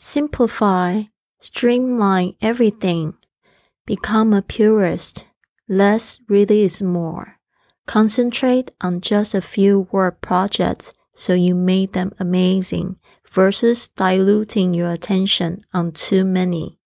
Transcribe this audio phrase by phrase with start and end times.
[0.00, 1.04] simplify,
[1.38, 3.14] streamline everything,
[3.84, 5.24] become a purist.
[5.68, 7.38] Less really is more.
[7.86, 12.96] Concentrate on just a few word projects so you made them amazing
[13.30, 16.78] versus diluting your attention on too many.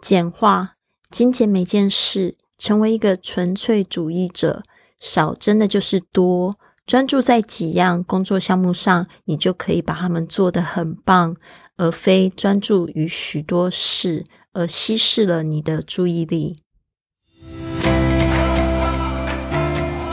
[0.00, 0.76] 简化，
[1.10, 4.64] 精简每件事，成为一个纯粹主义者。
[4.98, 11.35] 少真的就是多， 专注在几样工作项目上，你就可以把它们做得很棒。
[11.75, 16.57] 而非专注于许多事，而稀释了你的注意力。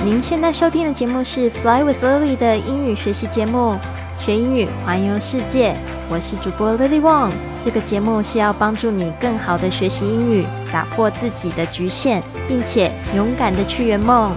[0.04, 3.78] 您现在收听的节目是《Fly with Lily》的英语学习节目，
[4.20, 5.74] 学英语环游世界。
[6.10, 7.32] 我是主播 Lily Wong。
[7.62, 14.34] 这个节目是要帮助你更好的学习英语，打破自己的局限，并且勇敢的去圆梦。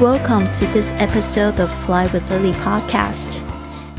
[0.00, 3.40] Welcome to this episode of Fly with Lily podcast。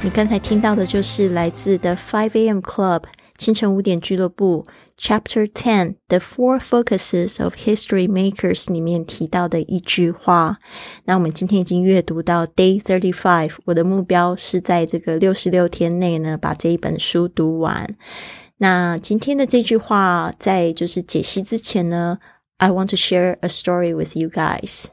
[0.04, 2.60] 你刚才听到的就是来自的 Five A.M.
[2.60, 3.04] Club
[3.38, 4.66] 清晨五点俱乐部
[5.00, 10.58] Chapter Ten The Four Focuses of History Makers 里面提到的一句话。
[11.06, 13.54] 那我们今天已经阅读到 Day Thirty Five。
[13.66, 17.96] 我的目标是在这个六十六天内呢，把这一本书读完。
[18.58, 22.18] 那今天的这句话，在就是解析之前呢，
[22.58, 24.86] I want to share a story with you guys。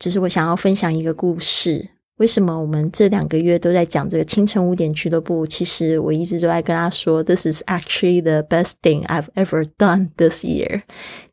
[0.00, 1.90] 就是我想要分享一个故事。
[2.16, 5.46] 为什么我们这两个月都在讲这个清晨五点俱乐部？
[5.46, 10.82] 其实我一直都在跟他说，This is actually the best thing I've ever done this year。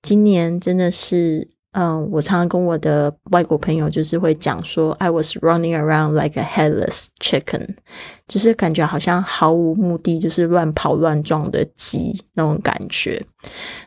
[0.04, 1.48] 今年真的是。
[1.74, 7.76] 嗯，我常常跟我的外国朋友就是会讲说，I was running around like a headless chicken，
[8.28, 13.24] 就是感觉好像毫无目的，就是乱跑乱撞的鸡那种感觉。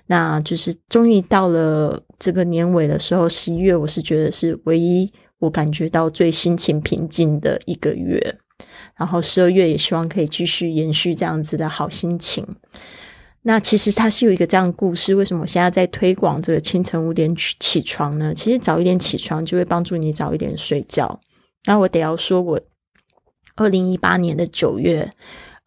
[0.07, 8.39] 那就是终于到了这个年尾的时候，十一月，我是觉得是唯一我感觉到最心情平静的一个月。
[8.95, 12.47] 然后十二月也希望可以继续延续这样子的好心情。
[13.43, 18.35] 那其实它是有一个这样的故事，为什么我现在在推广这个清晨五点起起床呢？
[18.35, 21.19] 其实早一点起床就会帮助你早一点睡觉。
[21.65, 22.61] 那我得要说，我
[23.57, 25.11] 二零一八年的九月，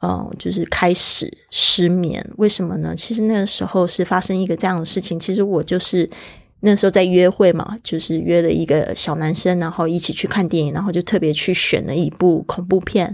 [0.03, 2.23] 嗯，就是开始失眠。
[2.38, 2.94] 为什么呢？
[2.95, 5.19] 其实那个时候是发生一个这样的事情。
[5.19, 6.07] 其实我就是
[6.59, 13.06] 那时候在约会嘛，就是约了一个小男生，然后一起去看电影，然后就特别去选了一部恐怖片。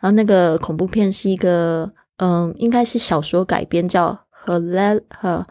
[0.00, 1.90] 然后那个恐怖片是一个。
[2.18, 4.26] 嗯，应该是小说改编，叫《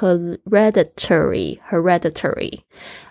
[0.00, 1.58] Hereditary》。
[1.70, 2.58] Hereditary，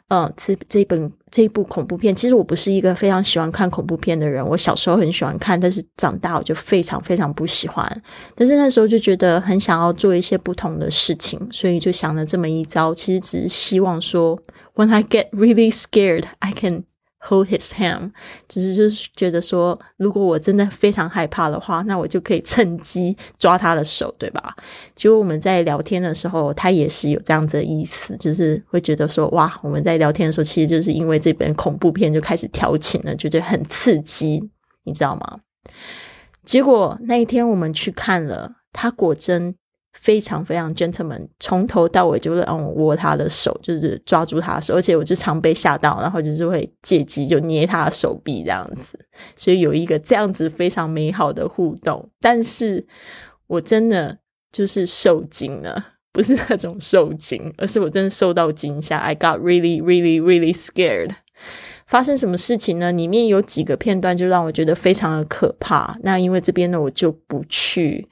[0.10, 4.46] 嗯，这这本这部恐怖片，其实我不是一个非常喜欢看恐怖片的人。
[4.46, 8.04] 我小时候很喜欢看，但是长大我就非常非常不喜欢。
[8.36, 12.94] 但是那时候就觉得很想要做一些不同的事情，所以就想了这么一招。
[12.94, 14.42] 其实只是希望说
[14.76, 16.86] ，When I get really scared, I can.
[17.30, 18.12] Hold his hand，
[18.50, 24.54] 只是就是觉得说，如果我真的非常害怕的话，那我就可以趁机抓他的手，对吧？
[24.94, 34.50] 结果我们在聊天的时候，他也是有这样子的意思，就是会觉得说，哇，我们在聊天的时候，其实就是因为这本恐怖片就开始调情了，觉得很刺激，
[34.84, 35.40] 你知道吗？
[36.44, 39.56] 结果那一天我们去看了，他果真。
[40.04, 49.00] 非常非常 gentleman，从头到尾就是让我握他的手，就是抓住他的手，而且我就常被吓到，然后就是会借机就捏他的手臂这样子，
[49.38, 52.10] 所以有一个这样子非常美好的互动。
[52.20, 52.86] 但是
[53.48, 54.18] 我真的
[54.52, 58.98] 就是受惊了，不是那种受惊，而是我真的受到惊吓。
[58.98, 61.12] I got really, really, really scared。
[61.88, 62.92] 发生什么事情呢？
[62.92, 65.98] 里面有几个片段就让我觉得非常的可怕。
[66.02, 68.06] 那因为这边呢，我就不去。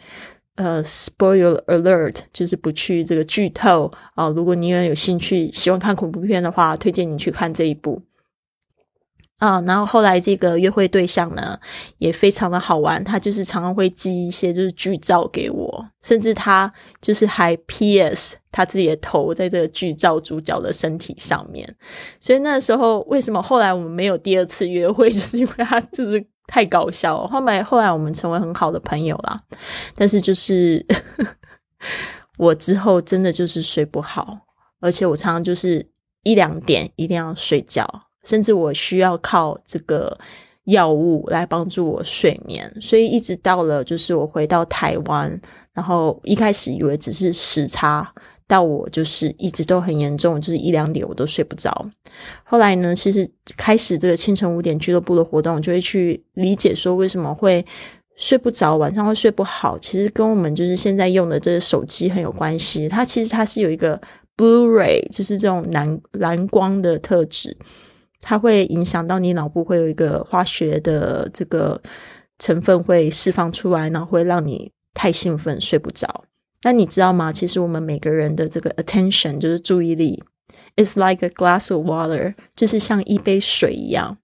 [0.55, 4.27] 呃，spoil alert，就是不去这个剧透啊。
[4.29, 8.01] 如果你也有兴趣，喜欢看恐怖片的话，推荐你去看这一部
[9.37, 9.61] 啊。
[9.61, 11.57] 然后后来这个约会对象呢，
[11.99, 18.35] 也非常的好玩，他就是常常会寄一些就是剧照给我，甚至他就是还 P.S.
[18.51, 21.75] 他自己的头在这个剧照主角的身体上面。
[22.19, 26.23] 所以那时候为什么后来我们没有第二次约会，就是因为他就是。
[26.51, 27.27] 太搞笑了！
[27.29, 29.39] 后来后来我们成为很好的朋友啦，
[29.95, 30.85] 但是就是
[32.37, 34.37] 我之后真的就是睡不好，
[34.81, 35.89] 而且我常常就是
[36.23, 37.87] 一两点一定要睡觉，
[38.25, 40.19] 甚至我需要靠这个
[40.65, 42.69] 药物来帮助我睡眠。
[42.81, 45.39] 所以一直到了就是我回到台湾，
[45.71, 48.13] 然后一开始以为只是时差。
[48.51, 51.87] 到我就是一直都很严重，就是一两点我都睡不着。
[52.43, 53.25] 后来呢，其实
[53.55, 57.65] 开始这个清晨五点俱乐部的活动，就会去理解说为什么会
[58.17, 59.77] 睡不着，晚上会睡不好。
[59.77, 62.89] 其实跟我们就是现在用的这个手机很有关系。
[62.89, 63.97] 它其实它是有一个
[64.35, 67.55] blue ray，就是这种蓝蓝光的特质。
[68.19, 71.81] 它会影响到你脑部会有一个化学的这个
[72.37, 76.25] 成分会释放出来，然后会让你太兴奋睡不着。
[76.63, 77.33] 那你知道吗？
[77.33, 80.23] 其实我们每个人的这个 attention 就是注意力
[80.77, 84.17] ，is like a glass of water，就是像一杯水一样。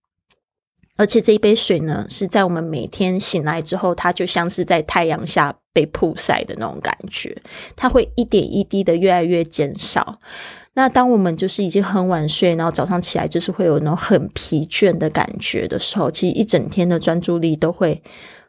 [0.95, 7.39] 而且这一杯水呢，是在我们每天醒来之后，它就像是在太阳下被曝晒的那种感觉，
[7.75, 10.17] 它会一点一滴的越来越减少。
[10.73, 18.01] 那当我们就是已经很晚睡，然后早上起来就是会有那种很疲倦的感觉的时候，其实一整天的专注力都会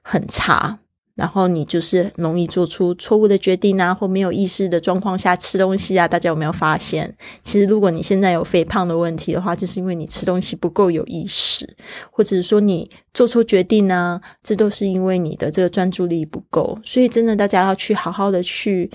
[0.02, 0.78] 很差。
[1.18, 6.06] 然后你就是容易做出错误的决定啊，或没有意识的状况下吃东西啊。
[6.06, 7.12] 大家有没有发现？
[7.42, 11.68] 其实如果你现在有肥胖的问题的话，就是因为你吃东西不够有意识，
[12.12, 16.78] 或者是说你做出决定呢，这都是因为你的这个专注力不够。
[16.84, 18.88] 所以真的，大家要去好好的去，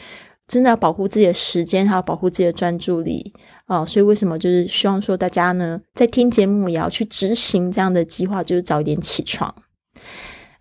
[0.48, 3.34] 真的要保护自己的时间，还要保护自己的专注力
[3.66, 3.86] 啊。
[3.86, 9.54] 所以为什么就是希望说大家呢，在听节目也要去执行这样的计划，就是早一点起床。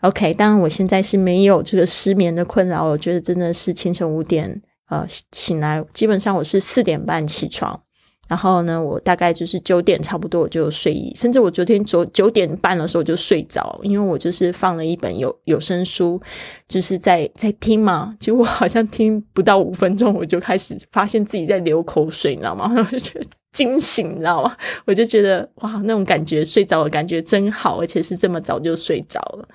[0.03, 7.81] OK，当然我现在是没有这个失眠的困扰，我觉得真的是清晨五点呃醒来，基本上我是四点半起床，
[8.29, 16.21] 然后呢，我大概就是九点差不多我就睡意，甚至我昨天九九点半的时候就睡着，因为我就是放了一本有有声书，
[16.67, 22.69] 就是在在听嘛，结果好像听不到五分钟，我就开始发现自己在流口水，你知道吗？
[22.77, 23.27] 我就觉得。
[23.53, 24.57] 惊醒，你知道吗？
[24.87, 29.49] 我就觉得哇，那种感觉，睡着的感觉真好，而且是这么早就睡着了。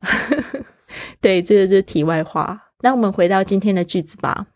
[1.20, 2.72] 对，这个就是题外话。
[2.80, 4.46] 那我们回到今天的句子吧。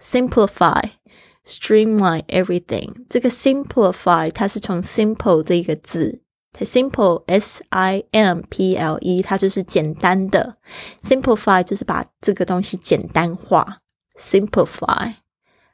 [0.00, 0.90] Simplify,
[1.44, 2.92] streamline everything。
[3.08, 6.22] 这个 simplify 它是从 simple 这个字，
[6.52, 10.56] 它 simple s i m p l e，它就是简单的。
[11.00, 13.78] Simplify 就是把这个东西简单化。
[14.16, 15.14] Simplify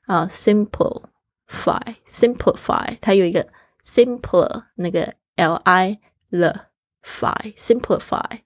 [0.07, 1.10] 啊，simple。
[1.51, 3.47] Fy simplify，它有一个
[3.85, 5.99] simpler 那个 l i
[6.31, 6.69] 了
[7.03, 8.39] fy simplify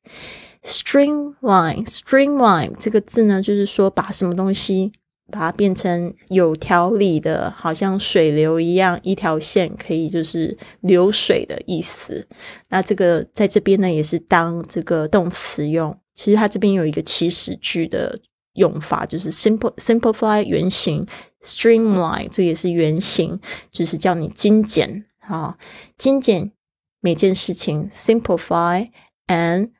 [0.63, 4.93] streamline streamline 这个字呢，就是说把什么东西
[5.31, 12.27] 把它变成有条理的，好像水流一样，一条线可以就是流水的意思。
[12.69, 15.99] 那这个在这边呢，也是当这个动词用。
[16.15, 18.21] 其实它这边有一个祈使句的
[18.53, 21.07] 用法，就是 simple simplify 原型。
[21.45, 23.39] Streamline，这也是原型，
[23.71, 25.59] 就是叫你精简啊，
[25.97, 26.53] 精简
[27.01, 28.91] 每件事情，simplify
[29.27, 29.73] and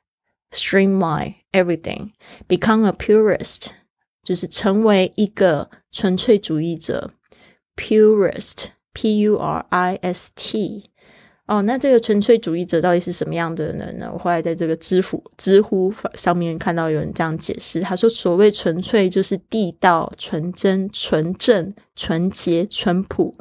[0.51, 2.13] streamline everything。
[2.47, 3.69] Become a purist，
[4.23, 7.15] 就是成为一个纯粹主义者
[7.75, 10.91] ，purist，p u r i s t。
[11.47, 14.11] 哦，那这个纯粹主义者到底是什么样的人呢？
[14.11, 23.35] 我后来在这个知乎知乎上面看到有人这样解释，他说：“所谓纯粹，就是地道、纯真、纯正、纯洁、淳朴、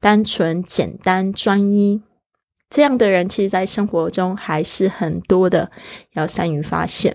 [0.00, 2.00] 单纯、简单、专一。
[2.70, 5.70] 这样的人，其实在生活中还是很多的，
[6.14, 7.14] 要善于发现。”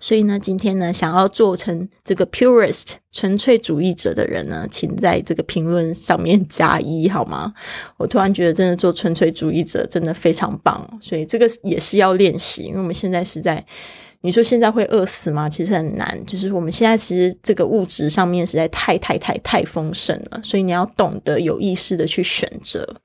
[0.00, 7.52] 所以呢，今天呢，想要做成这个 purist 纯粹主义者的人呢，请在这个评论上面加一好吗？
[7.98, 12.62] 我突然觉得，真的做纯粹主义者真的非常棒，所以这个也是要练习。
[12.62, 13.64] 因为我们现在是在，
[14.22, 15.48] 你说现在会饿死吗？
[15.48, 16.18] 其实很难。
[16.24, 22.96] 就是我们现在其实这个物质上面实在太太太太丰盛了，所以你要懂得有意识的去选择。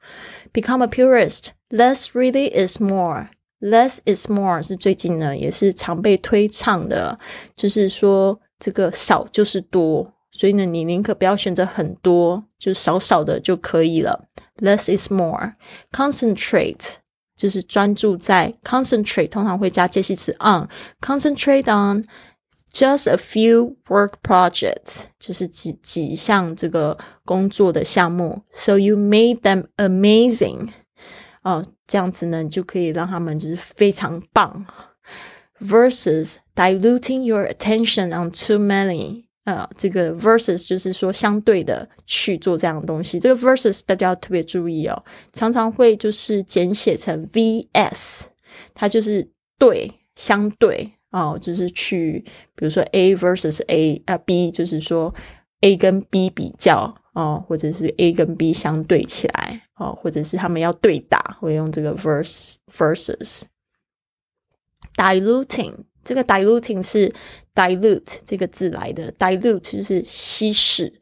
[0.54, 1.48] Become a purist.
[1.70, 3.28] Less really is more.
[3.65, 7.19] Less is more 是最近呢，也是常被推唱的，
[7.55, 14.25] 就是说这个少就是多，所以呢，你宁可不要选择很多，就少少的就可以了。
[14.57, 15.53] Less is more.
[15.93, 16.95] Concentrate
[17.37, 22.05] 就是专注在，concentrate 通常会加介系词 on。Concentrate on
[22.73, 28.43] just a few work projects，就是几几项这个工作的项目。
[28.51, 30.69] So you made them amazing.
[31.46, 34.66] 哦，这样子呢，就可以让他们就是非常棒。
[35.62, 43.20] Versus diluting your attention on too many，呃，这个 versus 就是说相对的去做这样的东西。
[43.20, 48.24] 这个 versus 大家要特别注意哦，常常会就是简写成 vs，
[48.74, 52.26] 它就是对相对哦，就是去
[52.56, 55.14] 比如说 A versus A 啊 B，就是说
[55.62, 56.96] A 跟 B 比较。
[57.16, 63.42] 哦，或者是 A 跟 B 相对起来，哦，或者是他们要对打，会用这个 verse versus
[64.96, 65.74] diluting。
[66.04, 67.12] 这个 diluting 是
[67.56, 71.02] dilute 这个字来的，dilute 就是稀释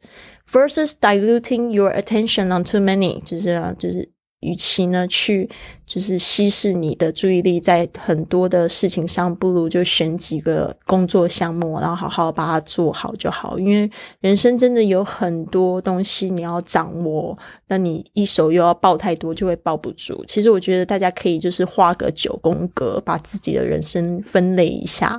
[0.50, 4.10] ，versus diluting your attention on too many，就是啊，就是
[4.44, 5.48] 与其呢去
[5.86, 13.58] 就是稀释你的注意力在很多的事情上，不如就选几个工作项目，然后好好把它做好就好。
[13.58, 17.36] 因为人生真的有很多东西你要掌握，
[17.68, 20.24] 那你一手又要抱太多，就会抱不住。
[20.26, 25.18] 其实我觉得大家可以就是画个九宫格，把自己的人生分类一下，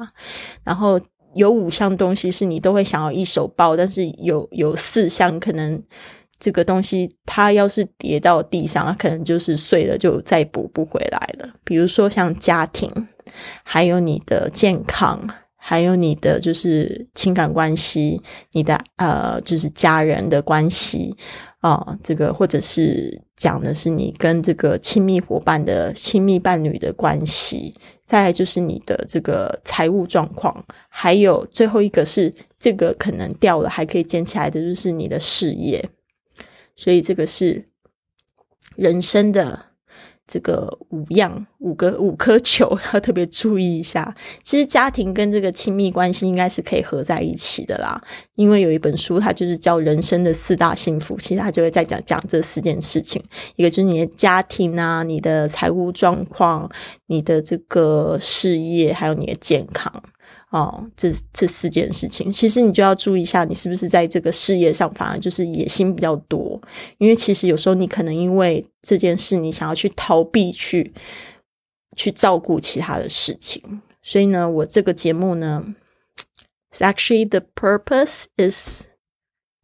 [0.63, 0.99] 然后
[1.33, 5.81] 有五项东西是你都会想要一手抱，但是有有四项可能。
[6.39, 11.49] 这个东西，它要是跌到地上，它可能就是碎了，就再补不回来了。
[11.63, 12.91] 比如说像家庭，
[13.63, 21.15] 还有你的健康，还有你的就是情感关系，你的呃就是家人的关系
[21.61, 27.73] 啊，这个或者是讲的是你跟这个亲密伙伴的亲密伴侣的关系，
[28.05, 35.83] 再就是你的这个财务状况，还有最后一个是这个可能掉了还可以捡起来的，就是你的事业。
[36.75, 37.69] 所以这个是
[38.75, 39.67] 人生的
[40.27, 44.15] 这个五样五个五颗球， 要特别注意一下。
[44.43, 48.01] 其实家庭跟这个亲密关系应该是可以合在一起的啦，
[48.33, 53.23] 因为有一本书，它就是叫《人生的四大幸福》，其实它就会在讲讲这四件事情。
[53.55, 56.69] 一个就是你的家庭啊，你的财务状况，
[57.05, 60.03] 你的这个事业，还有你的健康。
[60.51, 66.61] 哦，这这四件事情，其实你就要注意一下，你是不是在这个事业上反而就是野心比较多？
[66.97, 70.93] 因为其实有时候你可能因为这件事，你想要去逃避，去
[71.97, 73.81] 去照顾其他的事情。
[74.01, 75.75] 所以呢，我这个节目呢
[76.71, 78.83] ，actually the purpose is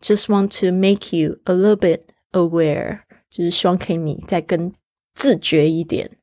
[0.01, 4.73] just want to make you a little bit aware，就是希望可以你再跟
[5.13, 6.17] 自觉一点。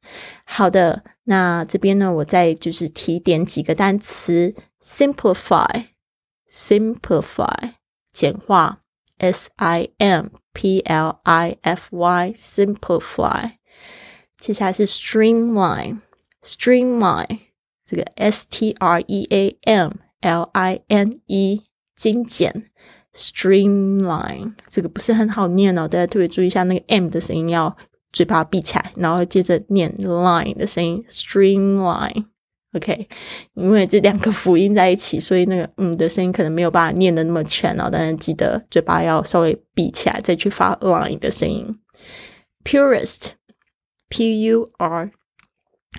[0.45, 1.05] 好的。
[1.31, 7.75] 那这边呢，我再就是提点几个单词：simplify，simplify，
[8.11, 8.81] 简化
[9.19, 13.51] ，s i m p l i f y，simplify。
[14.39, 17.41] 接下来是 streamline，streamline，
[17.85, 19.93] 这个 s t r e a m
[20.23, 21.65] l i n e，
[21.95, 22.65] 精简
[23.13, 27.77] ，streamline，这个不是很好念哦，大家特别注意一下那个 m 的声音要。
[28.11, 33.07] 嘴巴闭起来，然后接着念 line 的声音，streamline，OK，
[33.53, 37.91] 因为这两个辅音在一起，所以那个嗯的声音可能没有办法念的那么全哦。
[37.93, 41.79] 但是记得嘴巴要稍微闭起来，再去发 line 的声音。
[42.65, 45.11] Purest，P U R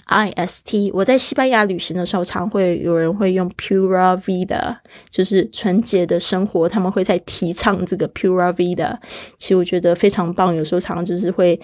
[0.06, 4.78] I S T，我在西班牙旅行的时候，常会有人会用 Pura Vida，
[5.12, 8.98] 就是纯洁的生活，他们会在提倡这个 Pura Vida。
[9.38, 11.60] 其实我觉得非常棒，有时候常常就是会。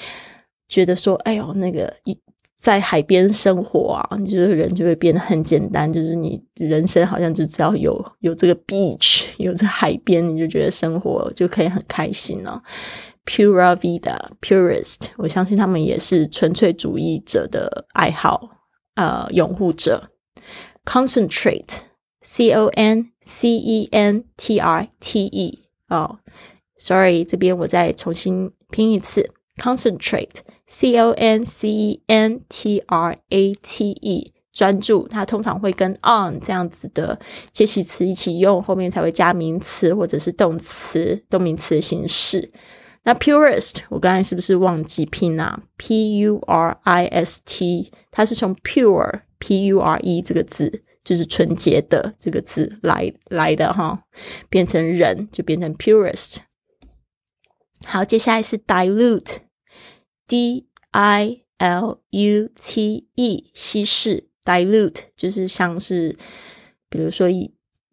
[0.67, 2.17] 觉得说，哎呦，那个一
[2.57, 12.63] 在海边生活啊，你就是人就会变得很简单，就是你人生好像就只要有有这个 beach，有这海边，你就觉得生活就可以很开心了。
[13.25, 18.49] Pura vida，purist，我相信他们也是纯粹主义者的爱好，
[18.95, 20.11] 呃，拥护者。
[20.85, 26.19] Concentrate，c o n c e n t r t e，哦
[26.77, 30.37] ，sorry，这边我再重新拼一次，concentrate。
[30.67, 37.19] C O N C E N T R A T E，专注，它通常会跟 on 这样子的
[37.51, 42.49] 介系词一起用，后面才会加名词或者是动词、动名词的形式。
[43.03, 54.01] 那 purest，我刚才是不是忘记拼啊？P U R I S T，它是从 pure P U R E 这个字，就是纯洁的这个字来来的哈，
[54.49, 56.37] 变成人就变成 purest。
[57.85, 59.44] 好，接下来是 dilute。
[60.27, 66.17] D I L U T E 稀释，dilute 就是像是，
[66.89, 67.29] 比如说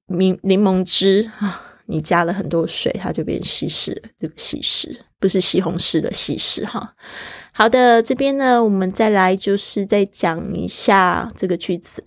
[0.06, 4.10] 柠柠檬汁啊，你加了很多水，它就变稀释了。
[4.16, 6.94] 这个稀释不是西红柿的稀释哈。
[7.52, 12.02] 好的，这边呢，我们再来就是再讲一下这个句子，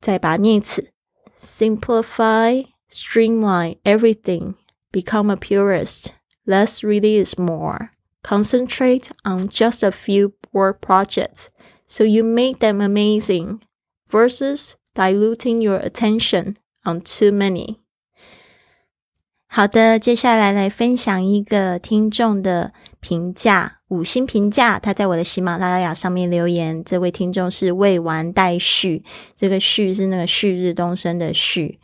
[0.00, 0.90] 再把它念一次
[1.38, 4.54] ：simplify, streamline everything,
[4.92, 6.08] become a purist.
[6.44, 7.90] Less really is more.
[8.23, 11.49] Concentrate on just a few work projects
[11.85, 13.59] so you make them amazing
[14.09, 17.77] versus diluting your attention on too many.
[19.47, 24.79] 好的，接下来来分享一个听众的评价，五星评价。
[24.79, 29.03] 他在我的喜马拉雅上面留言，这位听众是未完待续，
[29.35, 31.79] 这个续是那个旭日东升的旭。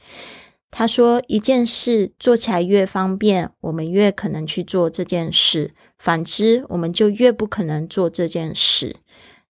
[0.72, 5.74] 他说，一件事做起来越方便，我们越可能去做这件事。
[6.06, 8.94] 反之，我们就越不可能做这件事。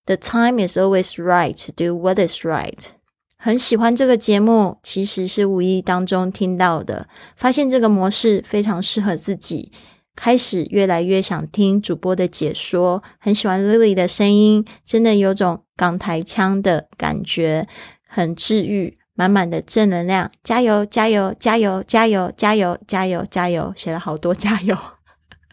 [0.07, 2.79] The time is always right to do what is right。
[3.37, 9.71] 很喜欢这个节目，其实是无意当中听到的，发现这个模式非常适合自己。
[10.15, 17.69] 开始越来越想听主播的解说，很喜欢 Lily 的声音，真的有种港台腔的感觉，
[18.09, 24.75] 很治愈，满满的正能量，加油，加油，加油，加油，加油，加油，加油，写了好多加油。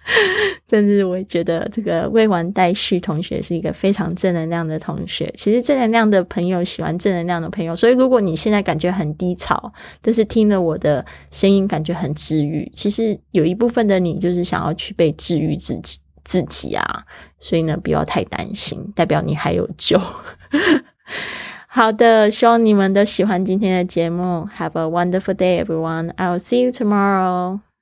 [0.70, 5.32] 甚至我觉得这个未完待续同学是一个非常正能量的同学。
[5.36, 17.06] 其实正能量的朋友喜欢正能量的朋友，所以如果你现在感觉很低潮，但是听了我的声音感觉很治愈，其实有一部分的你就是想要去被治愈自己自己啊。
[17.40, 20.00] 所以呢，不要太担心，代表你还有救。
[21.68, 24.48] 好的，希望你们都喜欢今天的节目。
[24.58, 26.12] Have a wonderful day, everyone.
[26.16, 27.73] I'll see you tomorrow.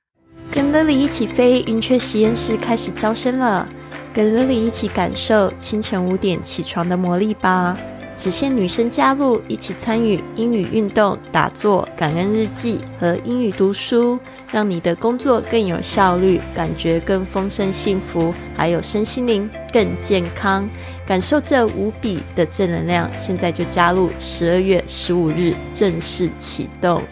[0.52, 3.66] 跟 Lily 一起飞，云雀实验室开始招生了。
[4.12, 7.74] 跟 Lily 一起感受清晨五点起床的魔力吧！
[8.18, 14.18] 只限女生加入，一起参与英语运动、打坐、感恩日记和英语读书，
[14.52, 20.68] 让你的工作更有效率，感觉更丰盛幸福，还有身心灵更健康。
[21.06, 24.10] 感受这无比的正能量，现在就加入！
[24.18, 27.02] 十二月十五日正式启动。